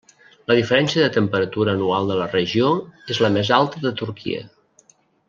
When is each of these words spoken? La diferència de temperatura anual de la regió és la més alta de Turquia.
La 0.51 0.55
diferència 0.59 1.03
de 1.03 1.11
temperatura 1.17 1.75
anual 1.79 2.09
de 2.11 2.17
la 2.21 2.27
regió 2.31 2.71
és 3.15 3.21
la 3.27 3.31
més 3.37 3.53
alta 3.63 3.85
de 3.85 3.93
Turquia. 4.05 4.43